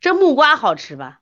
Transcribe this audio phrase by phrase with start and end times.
[0.00, 1.20] 这木瓜好吃吧？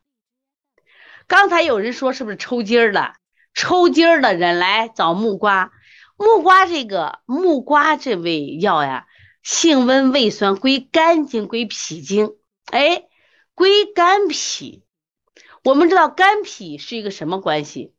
[1.26, 3.14] 刚才有人说是不是抽筋儿了？
[3.54, 5.72] 抽筋儿的人来找木瓜，
[6.16, 9.06] 木瓜这个木瓜这味药呀，
[9.42, 12.36] 性温味酸，归肝经，归脾经。
[12.66, 13.04] 哎，
[13.54, 14.84] 归肝脾。
[15.64, 17.94] 我们知道肝脾是一个什么关系？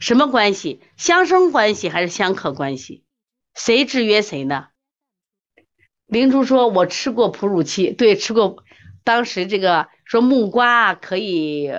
[0.00, 0.82] 什么关系？
[0.96, 3.04] 相生关系还是相克关系？
[3.54, 4.68] 谁制约谁呢？
[6.06, 8.64] 灵珠说：“我吃过哺乳期，对，吃过。
[9.04, 11.70] 当时这个说木瓜可以，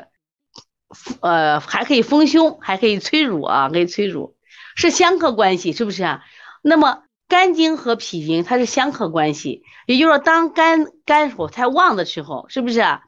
[1.21, 4.37] 呃，还可以丰胸，还可以催乳啊，可以催乳，
[4.75, 6.23] 是相克关系，是不是啊？
[6.61, 13.01] 那么肝经和脾经它是相克关系，也就是说，当肝肝火太旺的时候，是不是啊？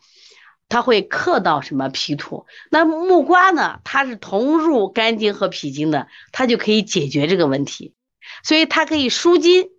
[0.67, 2.45] 它会克到什么脾土？
[2.71, 3.79] 那木瓜呢？
[3.83, 7.93] 它是同入肝经和脾经的，它就可以解决这个问题，
[8.43, 9.69] 所以它可以舒筋。”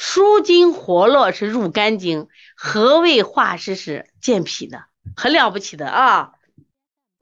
[0.00, 4.84] 舒筋活络是入肝经，和胃化湿是健脾的，
[5.16, 6.34] 很了不起的啊！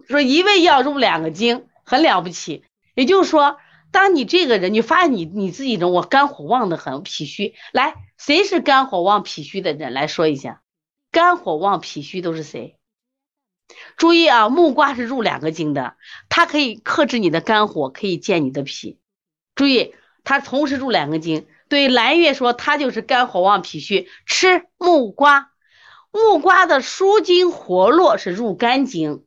[0.06, 2.64] 说一味药入两个经，很了不起。
[2.94, 3.56] 也就是说，
[3.92, 7.54] 当你这个人，你发现你你自己的我肝火旺的很，脾虚。
[7.72, 9.94] 来，谁是肝火旺脾虚的人？
[9.94, 10.60] 来说一下，
[11.10, 12.76] 肝火旺脾虚都是谁？
[13.96, 15.96] 注意啊，木瓜是入两个经的，
[16.28, 18.98] 它可以克制你的肝火，可以健你的脾。
[19.54, 21.46] 注意，它同时入两个经。
[21.68, 25.50] 对蓝月说，他就是肝火旺脾虚，吃木瓜。
[26.12, 29.24] 木瓜的舒筋活络是入肝经，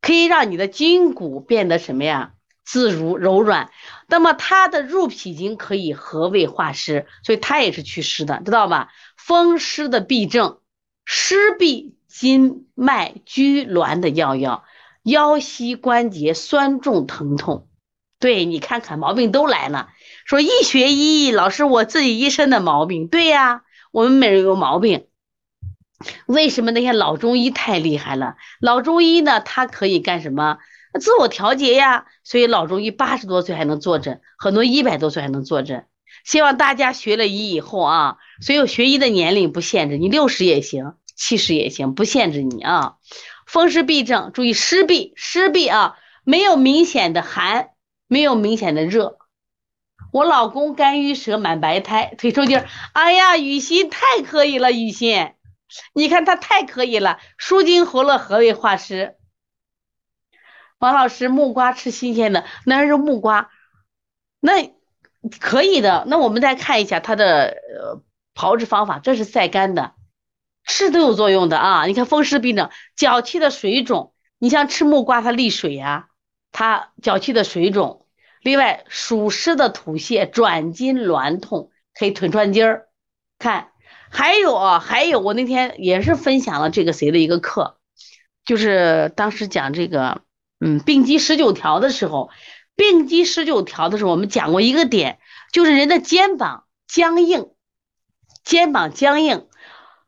[0.00, 2.32] 可以让你的筋骨变得什么呀？
[2.62, 3.70] 自如柔软。
[4.06, 8.90] 那么它的入脾经可以和胃化湿，所以它也是祛湿的，知道吧？
[9.16, 10.58] 风湿的痹症，
[11.04, 14.64] 湿痹筋脉拘挛的药药，
[15.02, 17.68] 腰膝关节酸重疼痛。
[18.18, 19.88] 对你看看毛病都来了。
[20.30, 23.08] 说医学医，老师我自己一身的毛病。
[23.08, 25.06] 对呀，我们每人有毛病。
[26.26, 28.36] 为什么那些老中医太厉害了？
[28.60, 30.58] 老中医呢，他可以干什么？
[31.00, 32.06] 自我调节呀。
[32.22, 35.86] 所以老中医八十多岁还能坐诊，很多一百多岁还能坐诊。
[36.22, 42.94] 希望大家学了医以后啊，所以学医的年龄不限制，你六十也行，七十也行，不限制你啊。
[43.48, 47.70] 风湿痹症，注意湿痹，湿痹啊，没有明显的寒。
[48.06, 49.18] 没有明显的热，
[50.12, 52.62] 我老公肝郁舌满白苔腿抽筋，
[52.92, 55.34] 哎呀，雨欣太可以了，雨欣，
[55.94, 59.16] 你看他太可以了，舒筋活络，和胃化湿。
[60.78, 63.50] 王老师，木瓜吃新鲜的，那是木瓜，
[64.40, 64.72] 那
[65.38, 66.04] 可以的。
[66.08, 68.02] 那我们再看一下它的呃
[68.34, 69.94] 炮制方法，这是晒干的，
[70.64, 71.84] 吃都有作用的啊。
[71.86, 76.08] 你看风湿病症、脚气的水肿，你像吃木瓜，它利水呀，
[76.50, 77.99] 它脚气的水肿。
[78.42, 82.88] 另外，属湿的吐泻、转筋挛痛，可以腿转筋儿。
[83.38, 83.68] 看，
[84.10, 87.78] 还有啊，还有，我那天也是分享了这个谁的一个课，
[88.44, 90.22] 就是当时讲这个，
[90.58, 92.30] 嗯，病机十九条的时候，
[92.76, 95.18] 病机十九条的时候，我们讲过一个点，
[95.52, 97.50] 就是人的肩膀僵硬，
[98.44, 99.48] 肩膀僵硬，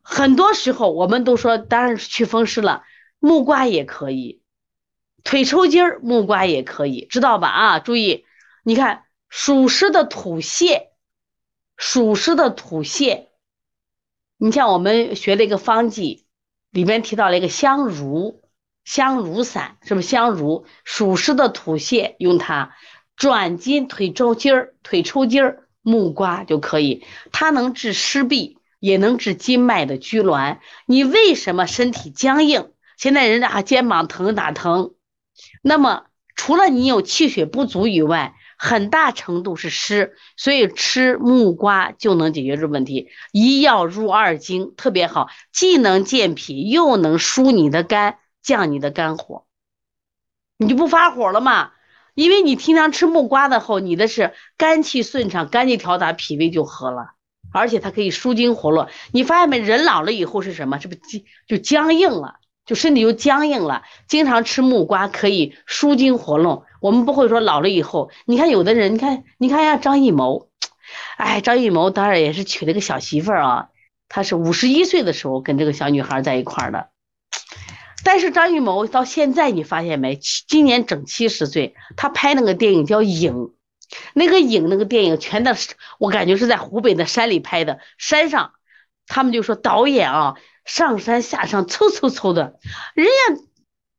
[0.01, 2.83] 很多时候我们都说，当然是祛风湿了，
[3.19, 4.42] 木瓜也可以。
[5.23, 7.47] 腿抽筋儿，木瓜也可以，知道吧？
[7.47, 8.25] 啊，注意，
[8.63, 10.87] 你看属湿的吐泻，
[11.77, 13.27] 属湿的吐泻，
[14.37, 16.25] 你像我们学了一个方剂，
[16.71, 18.43] 里面提到了一个香茹，
[18.83, 20.65] 香茹散，是不是香茹？
[20.83, 22.75] 属湿的吐泻用它，
[23.15, 30.59] 转筋腿抽筋儿，腿抽筋儿，木瓜就可以，它能治湿痹，也能治筋脉的拘挛。
[30.85, 32.71] 你为什么身体僵硬？
[32.97, 34.93] 现在人家肩膀疼哪疼？
[35.63, 36.03] 那么，
[36.35, 43.07] 除了你有气血不足以外，很大程度是湿，所以吃木瓜就能解决这问题。
[43.31, 49.45] 一药入二经，特别好，既能健脾，又能疏你的肝，降你的肝火，
[50.57, 51.71] 你就不发火了嘛？
[52.13, 57.13] 因为你平常吃木瓜的后，你的是肝气顺畅，肝气调达，脾胃就和了，
[57.53, 58.89] 而且它可以舒筋活络。
[59.13, 59.59] 你发现没？
[59.59, 60.77] 人老了以后是什么？
[60.79, 60.99] 是不是
[61.47, 62.35] 就僵硬了？
[62.65, 66.65] 就身体就僵硬了，经常吃木瓜可以舒筋活络。
[66.81, 70.49] 我们不会说老了以后，你看有的人，你看你看下张艺谋，
[71.17, 73.69] 哎，张艺谋当然也是娶了个小媳妇儿啊，
[74.09, 76.89] 他是五十一岁的时候跟这个小女孩在一块儿的。
[78.05, 80.19] 但是张艺谋到现在你发现没？
[80.47, 83.33] 今年整七十岁，他拍那个电影叫《影》，
[84.13, 85.55] 那个《影》那个电影全的，
[85.99, 88.51] 我感觉是在湖北的山里拍的，山上，
[89.07, 90.35] 他们就说导演啊。
[90.65, 92.57] 上山下山凑凑凑的，
[92.95, 93.43] 人家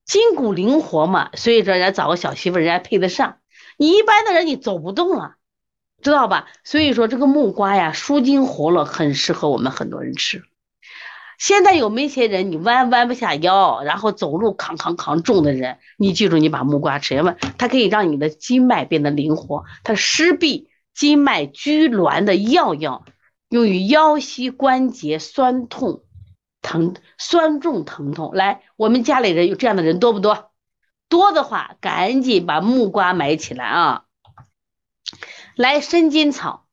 [0.07, 3.37] 筋骨灵活嘛，所以说人家找个小媳妇，人家配得上。
[3.77, 5.35] 你一般的人你走不动了，
[6.01, 6.49] 知道吧？
[6.65, 10.43] 所以说这个木瓜呀，舒筋活络，很适合我们很多人吃。
[11.37, 23.05] 现在有没些人你弯弯不下腰，然后走路扛扛扛重的人，你记住你把木瓜吃，因为它可以让你的经脉变得灵活，它湿痹、经脉拘挛的要药，
[23.55, 26.03] 用于腰膝关节酸痛、
[26.61, 28.33] 疼酸重疼痛。
[28.35, 30.51] 来，我们家里人有这样的人多不多？
[31.09, 34.03] 多的话，赶紧把木瓜买起来啊！
[35.55, 36.67] 来，生筋草，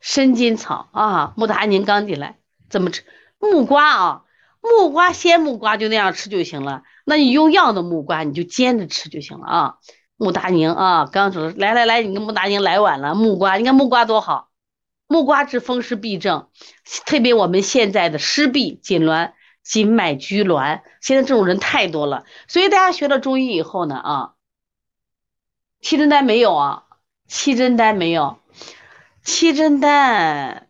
[0.00, 1.32] 生筋草啊！
[1.36, 2.38] 木达宁刚进来，
[2.68, 3.04] 怎么吃
[3.38, 4.22] 木瓜啊？
[4.60, 6.82] 木瓜鲜木瓜就那样吃就行了。
[7.04, 9.74] 那你用药的木瓜，你就煎着吃就行了啊！
[10.16, 13.14] 木达宁啊，刚说来来来，你跟木达宁来晚了。
[13.14, 14.48] 木瓜，你看木瓜多好，
[15.06, 16.48] 木瓜治风湿痹症，
[17.06, 19.32] 特别我们现在的湿痹痉挛。
[19.66, 24.34] 筋脉拘挛，现在这种人太多了，所以大家学了中医以后呢，啊，
[25.80, 26.84] 七珍丹没有啊，
[27.26, 28.38] 七珍丹没有，
[29.24, 30.68] 七珍丹，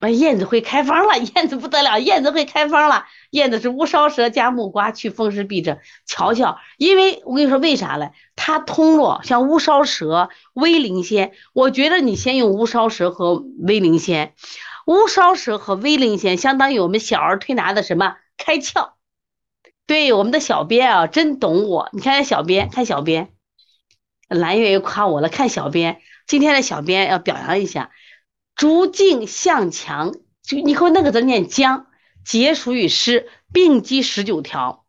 [0.00, 8.12] 啊，燕子会开方了， 燕子不得了，燕子会开方了，燕子是乌梢蛇加木瓜去风湿痹症，瞧瞧，因为我跟你说为啥嘞？
[8.36, 14.34] 它通络，像乌梢蛇、威灵仙，我觉得你先用乌梢蛇和威灵仙。
[14.86, 18.90] 乌梢蛇和威灵仙相当于我们小儿推拿的什么开窍？
[19.86, 21.88] 对，我们的小编啊，真懂我。
[21.92, 23.30] 你看小编，看小编，
[24.28, 25.30] 蓝月又夸我了。
[25.30, 27.90] 看小编，今天的小编要表扬一下。
[28.54, 31.86] 逐径向强，就你看那个字念僵，
[32.24, 34.84] 结属于湿，病机十九条，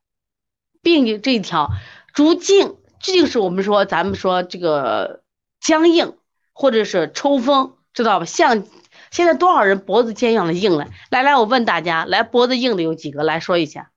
[0.81, 1.69] 病这一条，
[2.13, 5.23] 逐径这就是我们说咱们说这个
[5.59, 6.17] 僵硬
[6.53, 8.25] 或者是抽风，知道吧？
[8.25, 8.65] 像。
[9.11, 10.89] 现在多少人脖子肩上的硬了？
[11.09, 13.23] 来来，我问大家，来脖子硬的有几个？
[13.23, 13.91] 来说一下，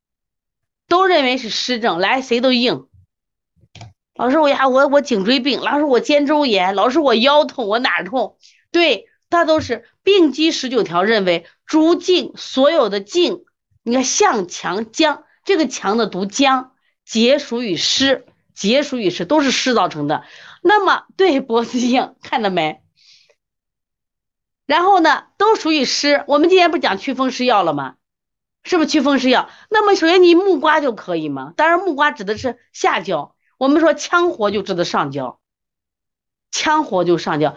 [0.86, 1.98] 都认为是湿症。
[1.98, 2.86] 来，谁都硬。
[4.14, 5.60] 老师，我呀，我我颈椎病。
[5.60, 6.76] 老师，我肩周炎。
[6.76, 8.36] 老师，我腰痛，我哪痛？
[8.70, 13.44] 对，它都是病机十九条，认为诸颈所有的颈，
[13.82, 16.72] 你看向强僵，这个强的读僵，
[17.04, 20.24] 结属于湿，结属于湿，都是湿造成的。
[20.62, 22.82] 那么对脖子硬，看到没？
[24.66, 26.24] 然后呢，都属于湿。
[26.26, 27.96] 我们今天不讲祛风湿药了吗？
[28.64, 29.48] 是不是祛风湿药？
[29.70, 31.54] 那么首先你木瓜就可以吗？
[31.56, 35.40] 当然木瓜指的是下焦，我们说羌活就指的上焦，
[36.52, 37.56] 羌活就上焦。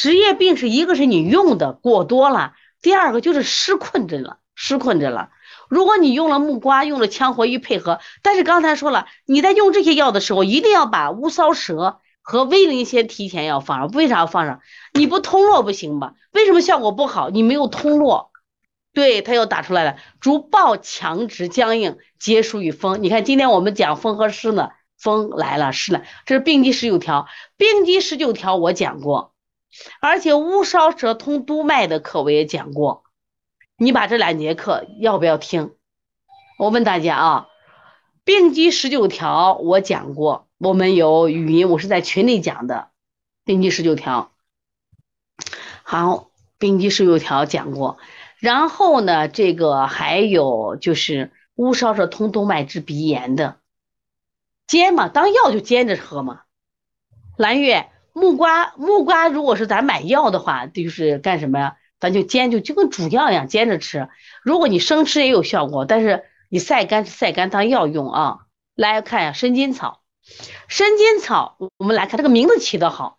[0.00, 5.28] 职业病是一个是你用的过多了，第二个就是湿困着了，湿困着了。
[5.68, 11.98] 如果你用了木瓜，用了羌活一配合，但是刚才说了，你在用这些药的时候，一定要把乌梢蛇。
[12.22, 14.60] 和威灵仙提前要放上，为啥要放上？
[14.94, 16.14] 你不通络不行吧？
[16.32, 17.28] 为什么效果不好？
[17.28, 18.30] 你没有通络，
[18.94, 19.96] 对他又打出来了。
[20.18, 23.02] 主暴强直僵硬，皆属于风。
[23.02, 27.26] 你看今天我们讲风和湿呢，风来了，湿了，这是病机十九条。
[27.58, 29.34] 病机十九条我讲过，
[30.00, 33.04] 而且乌梢蛇通督脉的课我也讲过。
[33.76, 35.74] 你把这两节课要不要听？
[36.58, 37.48] 我问大家啊，
[38.24, 40.48] 病机十九条我讲过。
[40.58, 42.90] 我们有语音，我是在群里讲的，
[43.44, 44.30] 病机十九条。
[45.82, 46.28] 好，
[46.58, 47.96] 病机十九条讲过，
[48.38, 53.56] 然后呢，这个还有就是乌梢蛇通督脉治鼻炎的，
[54.66, 56.42] 煎嘛，当药就煎着喝嘛。
[57.38, 61.76] 蓝月木瓜，木瓜如果是咱买药的话，就是干什么呀？
[61.98, 64.08] 咱就煎，就就跟煮药一样煎着吃。
[64.42, 68.38] 如果你生吃也有效果，但是你晒干晒干当药用啊。
[68.74, 70.00] 来看一下生筋草。
[70.68, 73.18] 生筋草，我们来看这个名字起得好，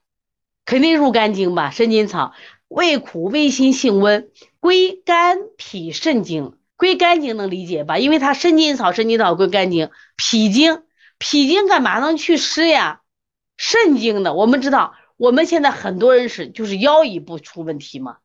[0.66, 1.70] 肯定入肝经吧？
[1.70, 2.34] 生筋草
[2.68, 8.00] 味苦味辛性温，归肝脾肾经，归肝经能理解吧？
[8.00, 10.84] 因为它生筋草，生筋草归肝经、脾经，
[11.20, 13.02] 脾经干嘛能祛湿呀？
[13.64, 18.18] 肾经的，我们知道，我们现在很多人是就是腰一部出问题嘛，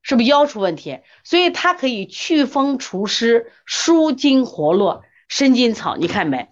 [0.00, 1.00] 是不是腰出问题？
[1.24, 5.02] 所以它可以祛风除湿、舒筋活络。
[5.26, 6.50] 生筋草，你看没？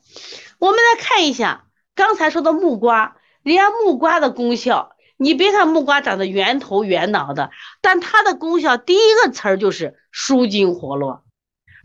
[0.58, 1.66] 我们来看一下。
[1.94, 11.23] 刚才说的木瓜，人家木瓜的功效，你别看木瓜长得圆头圆脑的，但它的功效第一个词儿就是舒筋活络。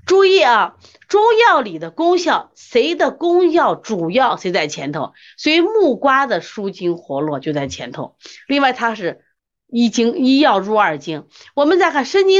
[0.10, 0.74] 注意啊，
[1.08, 5.13] 中药里的功效，谁的功效主要谁在前头？
[5.38, 8.16] 所以木瓜的舒筋活络就在前头。
[8.48, 9.24] 另外，它是
[9.68, 11.28] 一经一药入二经。
[11.54, 12.38] 我们再看生津。